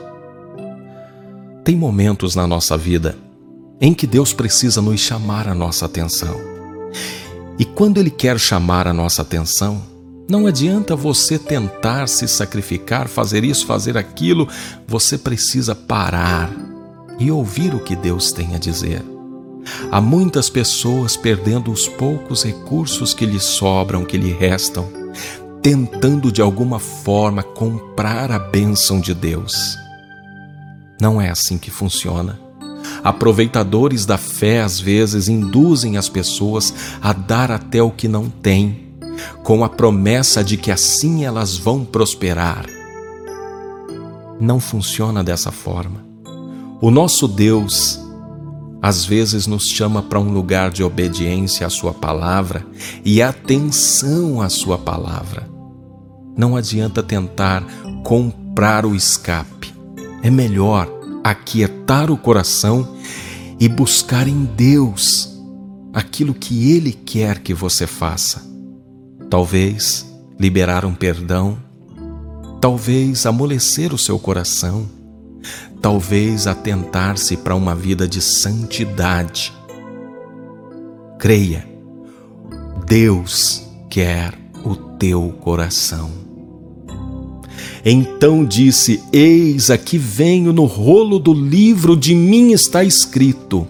Tem 1.65 1.77
momentos 1.77 2.35
na 2.35 2.47
nossa 2.47 2.77
vida 2.77 3.17
em 3.81 3.95
que 3.95 4.07
Deus 4.07 4.33
precisa 4.33 4.81
nos 4.81 5.01
chamar 5.01 5.49
a 5.49 5.55
nossa 5.55 5.87
atenção. 5.87 6.41
E 7.59 7.65
quando 7.65 7.99
Ele 7.99 8.11
quer 8.11 8.39
chamar 8.39 8.87
a 8.87 8.93
nossa 8.93 9.23
atenção, 9.23 9.83
não 10.29 10.47
adianta 10.47 10.95
você 10.95 11.39
tentar 11.39 12.09
se 12.09 12.29
sacrificar, 12.29 13.09
fazer 13.09 13.43
isso, 13.45 13.67
fazer 13.67 13.99
aquilo, 13.99 14.49
você 14.87 15.19
precisa 15.19 15.75
parar 15.75 16.51
e 17.19 17.31
ouvir 17.31 17.75
o 17.75 17.81
que 17.81 17.97
Deus 17.97 18.33
tem 18.33 18.55
a 18.55 18.59
dizer. 18.59 19.05
Há 19.91 20.01
muitas 20.01 20.49
pessoas 20.49 21.17
perdendo 21.17 21.71
os 21.71 21.87
poucos 21.87 22.45
recursos 22.45 23.13
que 23.13 23.27
lhes 23.27 23.43
sobram, 23.43 24.05
que 24.05 24.17
lhe 24.17 24.33
restam, 24.33 24.89
tentando 25.61 26.33
de 26.33 26.41
alguma 26.41 26.79
forma 26.79 27.43
comprar 27.43 28.31
a 28.31 28.39
bênção 28.39 29.01
de 29.01 29.13
Deus. 29.13 29.77
Não 31.01 31.21
é 31.21 31.31
assim 31.31 31.57
que 31.59 31.71
funciona. 31.71 32.39
Aproveitadores 33.03 34.05
da 34.05 34.19
fé 34.19 34.61
às 34.61 34.79
vezes 34.79 35.29
induzem 35.29 35.97
as 35.97 36.09
pessoas 36.09 36.75
a 37.01 37.13
dar 37.13 37.51
até 37.51 37.83
o 37.83 37.91
que 37.91 38.09
não 38.09 38.29
têm, 38.29 38.89
com 39.43 39.65
a 39.65 39.69
promessa 39.69 40.45
de 40.45 40.57
que 40.57 40.71
assim 40.71 41.25
elas 41.25 41.57
vão 41.57 41.85
prosperar. 41.85 42.67
Não 44.41 44.61
funciona 44.61 45.23
dessa 45.23 45.51
forma. 45.51 46.05
O 46.81 46.91
nosso 46.91 47.29
Deus 47.29 48.01
às 48.83 49.05
vezes 49.05 49.47
nos 49.47 49.69
chama 49.69 50.03
para 50.03 50.19
um 50.19 50.33
lugar 50.33 50.71
de 50.71 50.83
obediência 50.83 51.67
à 51.67 51.71
Sua 51.71 51.93
palavra 51.93 52.67
e 53.05 53.21
atenção 53.21 54.41
à 54.41 54.49
Sua 54.49 54.79
palavra. 54.79 55.49
Não 56.37 56.57
adianta 56.57 57.03
tentar 57.03 57.63
comprar 58.03 58.87
o 58.87 58.95
escape. 58.95 59.60
É 60.23 60.31
melhor 60.31 60.89
aquietar 61.25 62.11
o 62.11 62.17
coração 62.17 62.97
e 63.59 63.69
buscar 63.69 64.27
em 64.27 64.45
Deus 64.45 65.39
aquilo 65.93 66.35
que 66.35 66.73
Ele 66.73 66.93
quer 66.93 67.41
que 67.41 67.55
você 67.55 67.87
faça. 67.87 68.43
Talvez 69.29 70.07
liberar 70.39 70.85
um 70.85 70.95
perdão, 70.95 71.59
talvez 72.61 73.27
amolecer 73.27 73.93
o 73.93 73.99
seu 73.99 74.19
coração 74.19 75.01
talvez 75.81 76.47
atentar-se 76.47 77.37
para 77.37 77.55
uma 77.55 77.75
vida 77.75 78.07
de 78.07 78.21
santidade. 78.21 79.53
Creia, 81.19 81.67
Deus 82.87 83.67
quer 83.89 84.35
o 84.65 84.75
teu 84.75 85.31
coração. 85.41 86.30
Então 87.85 88.45
disse: 88.45 89.03
Eis 89.13 89.71
aqui 89.71 89.97
venho 89.97 90.53
no 90.53 90.65
rolo 90.65 91.19
do 91.19 91.33
livro, 91.33 91.97
de 91.97 92.15
mim 92.15 92.53
está 92.53 92.85
escrito. 92.85 93.67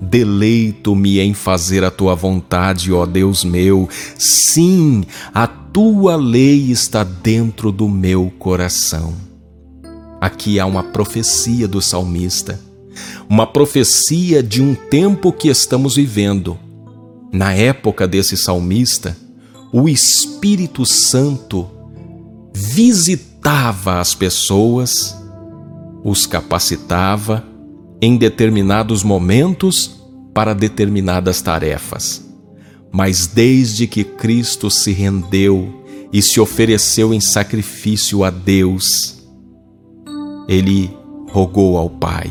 Deleito-me 0.00 1.20
em 1.20 1.34
fazer 1.34 1.84
a 1.84 1.90
tua 1.90 2.14
vontade, 2.14 2.92
ó 2.92 3.04
Deus 3.04 3.44
meu. 3.44 3.88
Sim, 4.16 5.04
a 5.34 5.46
tua 5.46 6.16
lei 6.16 6.70
está 6.70 7.04
dentro 7.04 7.70
do 7.70 7.88
meu 7.88 8.32
coração. 8.38 9.14
Aqui 10.20 10.58
há 10.58 10.66
uma 10.66 10.82
profecia 10.82 11.68
do 11.68 11.82
salmista, 11.82 12.60
uma 13.28 13.46
profecia 13.46 14.42
de 14.42 14.62
um 14.62 14.74
tempo 14.74 15.32
que 15.32 15.48
estamos 15.48 15.96
vivendo. 15.96 16.58
Na 17.32 17.52
época 17.52 18.08
desse 18.08 18.36
salmista, 18.36 19.16
o 19.72 19.88
Espírito 19.88 20.84
Santo 20.84 21.68
visitava 23.40 24.00
as 24.00 24.14
pessoas, 24.14 25.16
os 26.04 26.26
capacitava 26.26 27.42
em 28.00 28.18
determinados 28.18 29.02
momentos 29.02 29.98
para 30.34 30.54
determinadas 30.54 31.40
tarefas. 31.40 32.22
Mas 32.92 33.26
desde 33.26 33.86
que 33.86 34.04
Cristo 34.04 34.70
se 34.70 34.92
rendeu 34.92 35.82
e 36.12 36.20
se 36.20 36.38
ofereceu 36.38 37.14
em 37.14 37.20
sacrifício 37.20 38.24
a 38.24 38.30
Deus, 38.30 39.24
ele 40.46 40.94
rogou 41.30 41.78
ao 41.78 41.88
Pai, 41.88 42.30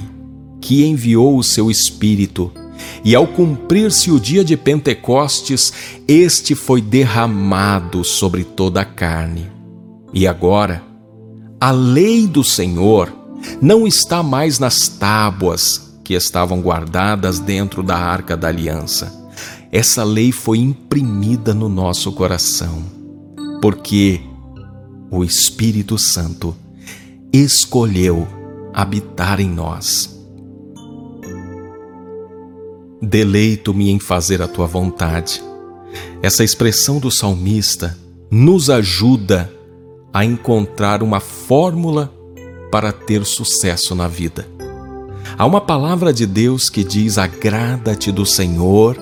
que 0.62 0.86
enviou 0.86 1.38
o 1.38 1.44
seu 1.44 1.72
Espírito, 1.72 2.52
e 3.04 3.16
ao 3.16 3.26
cumprir-se 3.26 4.12
o 4.12 4.20
dia 4.20 4.44
de 4.44 4.56
Pentecostes, 4.56 5.74
este 6.08 6.54
foi 6.54 6.82
derramado 6.82 8.04
sobre 8.04 8.44
toda 8.44 8.82
a 8.82 8.86
carne. 8.86 9.50
E 10.14 10.28
agora, 10.28 10.89
a 11.60 11.72
lei 11.72 12.26
do 12.26 12.44
Senhor 12.44 13.14
não 13.62 13.86
está 13.86 14.24
mais 14.24 14.60
nas 14.60 14.88
tábuas 14.88 16.00
que 16.04 16.14
estavam 16.14 16.62
guardadas 16.62 17.40
dentro 17.40 17.84
da 17.84 17.98
arca 17.98 18.38
da 18.38 18.48
aliança. 18.48 19.14
Essa 19.72 20.04
lei 20.04 20.32
foi 20.32 20.58
imprimida 20.58 21.54
no 21.54 21.70
nosso 21.70 22.12
coração, 22.14 22.84
porque 23.62 24.22
o 25.12 25.24
Espírito 25.24 25.98
Santo 25.98 26.56
escolheu 27.32 28.28
habitar 28.74 29.40
em 29.40 29.50
nós. 29.50 30.18
Deleito-me 33.02 33.90
em 33.90 34.00
fazer 34.00 34.42
a 34.42 34.48
tua 34.48 34.66
vontade. 34.66 35.44
Essa 36.22 36.44
expressão 36.44 37.00
do 37.00 37.12
salmista 37.12 37.98
nos 38.32 38.70
ajuda 38.70 39.52
a 40.14 40.26
encontrar 40.26 41.04
uma 41.04 41.20
fórmula 41.20 42.12
para 42.72 42.92
ter 42.92 43.26
sucesso 43.26 43.96
na 43.96 44.08
vida. 44.08 44.48
Há 45.38 45.46
uma 45.46 45.62
palavra 45.62 46.12
de 46.12 46.26
Deus 46.26 46.70
que 46.70 46.84
diz: 46.84 47.18
Agrada-te 47.18 48.12
do 48.12 48.26
Senhor 48.26 48.98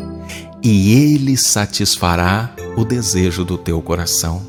e 0.63 1.13
Ele 1.13 1.35
satisfará 1.37 2.55
o 2.75 2.85
desejo 2.85 3.45
do 3.45 3.57
teu 3.57 3.81
coração. 3.81 4.45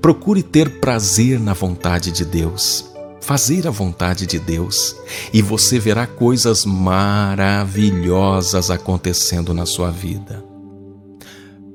Procure 0.00 0.42
ter 0.42 0.80
prazer 0.80 1.38
na 1.38 1.52
vontade 1.52 2.10
de 2.10 2.24
Deus, 2.24 2.90
fazer 3.20 3.66
a 3.66 3.70
vontade 3.70 4.26
de 4.26 4.38
Deus, 4.38 4.96
e 5.32 5.42
você 5.42 5.78
verá 5.78 6.06
coisas 6.06 6.64
maravilhosas 6.64 8.70
acontecendo 8.70 9.54
na 9.54 9.66
sua 9.66 9.90
vida. 9.90 10.44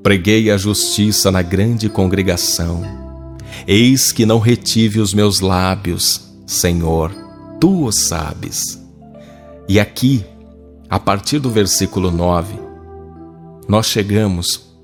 Preguei 0.02 0.50
a 0.50 0.56
justiça 0.56 1.30
na 1.30 1.42
grande 1.42 1.88
congregação. 1.88 3.07
Eis 3.70 4.12
que 4.12 4.24
não 4.24 4.38
retive 4.38 4.98
os 4.98 5.12
meus 5.12 5.40
lábios, 5.40 6.22
Senhor, 6.46 7.14
tu 7.60 7.84
o 7.84 7.92
sabes. 7.92 8.82
E 9.68 9.78
aqui, 9.78 10.24
a 10.88 10.98
partir 10.98 11.38
do 11.38 11.50
versículo 11.50 12.10
9, 12.10 12.54
nós 13.68 13.84
chegamos 13.84 14.74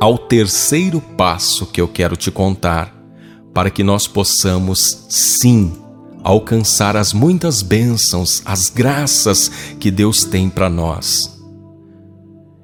ao 0.00 0.16
terceiro 0.16 1.02
passo 1.02 1.66
que 1.66 1.82
eu 1.82 1.86
quero 1.86 2.16
te 2.16 2.30
contar, 2.30 2.94
para 3.52 3.68
que 3.68 3.84
nós 3.84 4.06
possamos, 4.06 5.04
sim, 5.10 5.70
alcançar 6.24 6.96
as 6.96 7.12
muitas 7.12 7.60
bênçãos, 7.60 8.40
as 8.46 8.70
graças 8.70 9.50
que 9.78 9.90
Deus 9.90 10.24
tem 10.24 10.48
para 10.48 10.70
nós. 10.70 11.38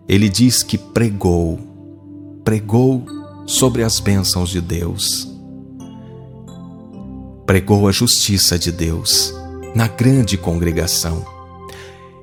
Ele 0.08 0.30
diz 0.30 0.62
que 0.62 0.78
pregou, 0.78 1.58
pregou 2.42 3.04
sobre 3.46 3.82
as 3.82 4.00
bênçãos 4.00 4.48
de 4.48 4.62
Deus, 4.62 5.33
pregou 7.46 7.88
a 7.88 7.92
justiça 7.92 8.58
de 8.58 8.72
Deus 8.72 9.34
na 9.74 9.88
grande 9.88 10.36
congregação 10.36 11.34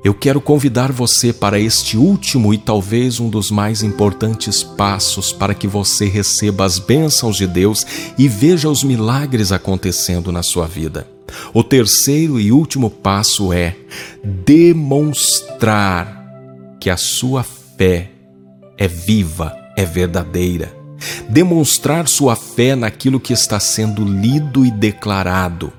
eu 0.03 0.15
quero 0.15 0.41
convidar 0.41 0.91
você 0.91 1.31
para 1.31 1.59
este 1.59 1.95
último 1.95 2.51
e 2.51 2.57
talvez 2.57 3.19
um 3.19 3.29
dos 3.29 3.51
mais 3.51 3.83
importantes 3.83 4.63
passos 4.63 5.31
para 5.31 5.53
que 5.53 5.67
você 5.67 6.07
receba 6.07 6.65
as 6.65 6.79
bênçãos 6.79 7.37
de 7.37 7.45
Deus 7.45 7.85
e 8.17 8.27
veja 8.27 8.67
os 8.67 8.83
milagres 8.83 9.51
acontecendo 9.51 10.31
na 10.31 10.41
sua 10.41 10.65
vida. 10.65 11.07
O 11.53 11.63
terceiro 11.63 12.39
e 12.39 12.51
último 12.51 12.89
passo 12.89 13.53
é 13.53 13.75
demonstrar 14.23 16.25
que 16.79 16.89
a 16.89 16.97
sua 16.97 17.43
fé 17.43 18.09
é 18.79 18.87
viva, 18.87 19.55
é 19.77 19.85
verdadeira. 19.85 20.80
Demonstrar 21.29 22.07
sua 22.07 22.35
fé 22.35 22.75
naquilo 22.75 23.19
que 23.19 23.33
está 23.33 23.59
sendo 23.59 24.03
lido 24.03 24.65
e 24.65 24.71
declarado. 24.71 25.71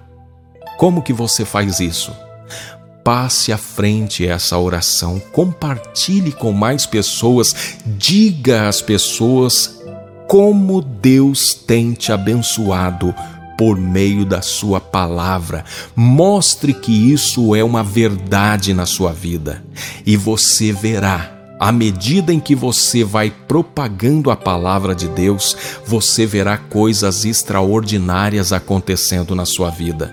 Como 0.77 1.03
que 1.03 1.13
você 1.13 1.45
faz 1.45 1.81
isso? 1.81 2.13
passe 3.05 3.53
à 3.53 3.59
frente 3.59 4.27
essa 4.27 4.57
oração, 4.57 5.21
compartilhe 5.33 6.33
com 6.33 6.53
mais 6.53 6.87
pessoas, 6.87 7.77
diga 7.85 8.69
às 8.69 8.81
pessoas 8.81 9.83
como 10.29 10.81
Deus 10.81 11.53
tem 11.53 11.93
te 11.93 12.13
abençoado 12.13 13.15
por 13.59 13.77
meio 13.77 14.25
da 14.25 14.41
Sua 14.41 14.81
palavra. 14.81 15.65
Mostre 15.95 16.73
que 16.73 17.13
isso 17.13 17.55
é 17.55 17.63
uma 17.63 17.83
verdade 17.83 18.73
na 18.73 18.87
sua 18.87 19.13
vida 19.13 19.63
e 20.07 20.17
você 20.17 20.73
verá 20.73 21.42
à 21.63 21.71
medida 21.71 22.33
em 22.35 22.41
que 22.41 22.57
você 22.57 23.05
vai 23.05 23.31
propagando 23.31 24.33
a 24.33 24.37
palavra 24.37 24.97
de 24.97 25.07
Deus, 25.07 25.57
você 25.87 26.27
verá 26.27 26.59
coisas 26.59 27.25
extraordinárias 27.25 28.53
acontecendo 28.53 29.33
na 29.37 29.47
sua 29.47 29.71
vida. 29.71 30.13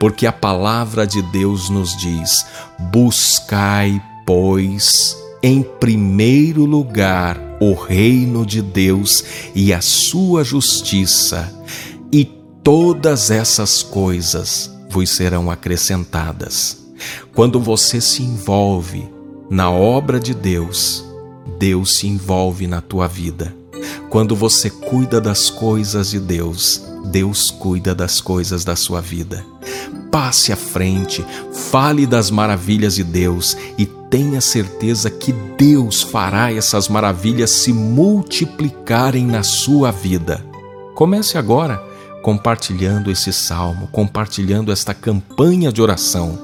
Porque 0.00 0.26
a 0.26 0.32
palavra 0.32 1.06
de 1.06 1.22
Deus 1.22 1.70
nos 1.70 1.96
diz: 1.96 2.44
buscai, 2.90 4.02
pois, 4.26 5.16
em 5.40 5.62
primeiro 5.62 6.64
lugar 6.64 7.40
o 7.60 7.74
reino 7.74 8.44
de 8.44 8.60
Deus 8.60 9.22
e 9.54 9.72
a 9.72 9.80
sua 9.80 10.42
justiça, 10.42 11.48
e 12.10 12.24
todas 12.24 13.30
essas 13.30 13.84
coisas 13.84 14.68
vos 14.90 15.10
serão 15.10 15.48
acrescentadas. 15.48 16.76
Quando 17.32 17.60
você 17.60 18.00
se 18.00 18.24
envolve 18.24 19.16
na 19.50 19.70
obra 19.70 20.20
de 20.20 20.34
Deus, 20.34 21.04
Deus 21.58 21.96
se 21.96 22.06
envolve 22.06 22.66
na 22.66 22.80
tua 22.80 23.06
vida. 23.06 23.54
Quando 24.10 24.36
você 24.36 24.68
cuida 24.68 25.20
das 25.20 25.48
coisas 25.48 26.10
de 26.10 26.20
Deus, 26.20 26.82
Deus 27.06 27.50
cuida 27.50 27.94
das 27.94 28.20
coisas 28.20 28.64
da 28.64 28.76
sua 28.76 29.00
vida. 29.00 29.44
Passe 30.10 30.52
à 30.52 30.56
frente, 30.56 31.24
fale 31.70 32.06
das 32.06 32.30
maravilhas 32.30 32.94
de 32.94 33.04
Deus 33.04 33.56
e 33.78 33.86
tenha 33.86 34.40
certeza 34.40 35.10
que 35.10 35.32
Deus 35.56 36.02
fará 36.02 36.52
essas 36.52 36.88
maravilhas 36.88 37.50
se 37.50 37.72
multiplicarem 37.72 39.26
na 39.26 39.42
sua 39.42 39.90
vida. 39.90 40.44
Comece 40.94 41.38
agora 41.38 41.82
compartilhando 42.22 43.10
esse 43.10 43.32
salmo, 43.32 43.88
compartilhando 43.92 44.72
esta 44.72 44.92
campanha 44.92 45.72
de 45.72 45.80
oração 45.80 46.38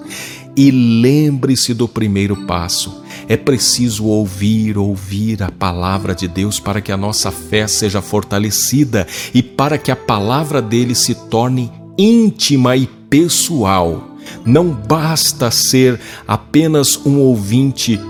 e 0.57 0.71
lembre-se 0.71 1.75
do 1.75 1.89
primeiro 1.89 2.37
passo. 2.47 3.03
É 3.29 3.37
preciso 3.37 4.05
ouvir, 4.05 4.79
ouvir 4.79 5.43
a 5.43 5.51
palavra 5.51 6.15
de 6.15 6.29
Deus 6.29 6.61
para 6.61 6.81
que 6.81 6.93
a 6.93 6.97
nossa 6.97 7.31
fé 7.31 7.67
seja 7.67 8.01
fortalecida 8.01 9.07
e 9.33 9.43
para 9.43 9.79
que 9.79 9.91
a 9.91 9.97
palavra 9.97 10.61
dele 10.63 10.95
se 10.95 11.15
torne 11.15 11.73
íntima 11.99 12.77
e 12.77 12.87
pessoal. 12.87 14.17
Não 14.45 14.71
basta 14.71 15.51
ser 15.51 16.01
apenas 16.27 16.99
um 17.05 17.19
ouvinte 17.19 18.01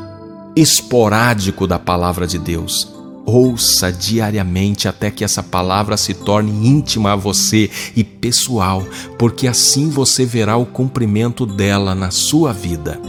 esporádico 0.57 1.66
da 1.66 1.78
palavra 1.78 2.26
de 2.26 2.38
Deus. 2.38 2.93
Ouça 3.26 3.90
diariamente 3.90 4.87
até 4.87 5.10
que 5.10 5.24
essa 5.24 5.42
palavra 5.42 5.96
se 5.96 6.12
torne 6.12 6.68
íntima 6.68 7.12
a 7.12 7.16
você 7.16 7.70
e 7.96 8.04
pessoal, 8.04 8.87
porque 9.18 9.46
assim 9.46 9.88
você 9.88 10.26
verá 10.26 10.56
o 10.56 10.66
cumprimento 10.66 11.46
dela 11.46 11.94
na 11.94 12.10
sua 12.10 12.52
vida. 12.52 13.00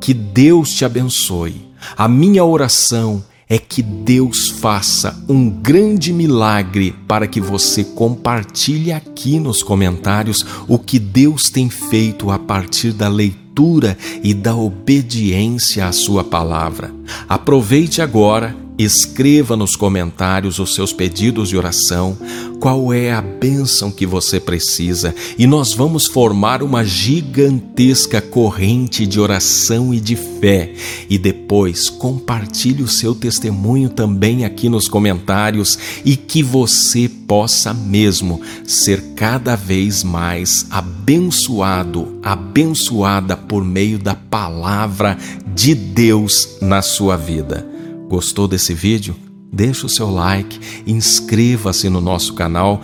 Que 0.00 0.12
Deus 0.12 0.72
te 0.72 0.84
abençoe. 0.84 1.66
A 1.96 2.08
minha 2.08 2.44
oração 2.44 3.22
é 3.48 3.58
que 3.58 3.80
Deus 3.80 4.48
faça 4.48 5.16
um 5.28 5.48
grande 5.48 6.12
milagre 6.12 6.92
para 7.06 7.28
que 7.28 7.40
você 7.40 7.84
compartilhe 7.84 8.92
aqui 8.92 9.38
nos 9.38 9.62
comentários 9.62 10.44
o 10.66 10.78
que 10.78 10.98
Deus 10.98 11.48
tem 11.48 11.70
feito 11.70 12.30
a 12.30 12.38
partir 12.38 12.92
da 12.92 13.08
leitura 13.08 13.96
e 14.22 14.34
da 14.34 14.56
obediência 14.56 15.86
à 15.86 15.92
Sua 15.92 16.24
palavra. 16.24 16.92
Aproveite 17.28 18.02
agora 18.02 18.65
Escreva 18.78 19.56
nos 19.56 19.74
comentários 19.74 20.58
os 20.58 20.74
seus 20.74 20.92
pedidos 20.92 21.48
de 21.48 21.56
oração, 21.56 22.14
qual 22.60 22.92
é 22.92 23.10
a 23.10 23.22
bênção 23.22 23.90
que 23.90 24.04
você 24.04 24.38
precisa, 24.38 25.14
e 25.38 25.46
nós 25.46 25.72
vamos 25.72 26.06
formar 26.06 26.62
uma 26.62 26.84
gigantesca 26.84 28.20
corrente 28.20 29.06
de 29.06 29.18
oração 29.18 29.94
e 29.94 30.00
de 30.00 30.14
fé. 30.14 30.74
E 31.08 31.16
depois 31.16 31.88
compartilhe 31.88 32.82
o 32.82 32.88
seu 32.88 33.14
testemunho 33.14 33.88
também 33.88 34.44
aqui 34.44 34.68
nos 34.68 34.88
comentários 34.88 35.78
e 36.04 36.14
que 36.14 36.42
você 36.42 37.08
possa 37.08 37.72
mesmo 37.72 38.42
ser 38.66 39.02
cada 39.14 39.56
vez 39.56 40.04
mais 40.04 40.66
abençoado, 40.68 42.18
abençoada 42.22 43.38
por 43.38 43.64
meio 43.64 43.98
da 43.98 44.14
palavra 44.14 45.16
de 45.54 45.74
Deus 45.74 46.58
na 46.60 46.82
sua 46.82 47.16
vida. 47.16 47.75
Gostou 48.08 48.46
desse 48.46 48.72
vídeo? 48.74 49.14
Deixe 49.52 49.86
o 49.86 49.88
seu 49.88 50.10
like, 50.10 50.58
inscreva-se 50.86 51.88
no 51.88 52.00
nosso 52.00 52.34
canal. 52.34 52.82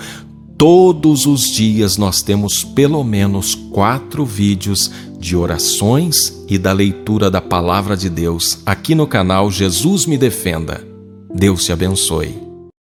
Todos 0.56 1.26
os 1.26 1.50
dias 1.50 1.96
nós 1.96 2.22
temos 2.22 2.62
pelo 2.64 3.02
menos 3.02 3.54
quatro 3.54 4.24
vídeos 4.24 4.90
de 5.18 5.36
orações 5.36 6.44
e 6.48 6.58
da 6.58 6.72
leitura 6.72 7.30
da 7.30 7.40
Palavra 7.40 7.96
de 7.96 8.08
Deus 8.08 8.58
aqui 8.64 8.94
no 8.94 9.06
canal 9.06 9.50
Jesus 9.50 10.06
Me 10.06 10.16
Defenda. 10.16 10.86
Deus 11.34 11.64
te 11.64 11.72
abençoe. 11.72 12.41